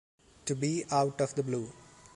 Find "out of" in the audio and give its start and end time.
0.89-1.35